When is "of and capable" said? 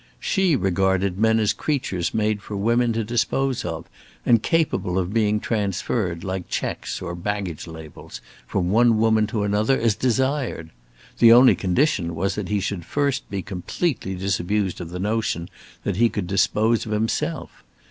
3.63-4.97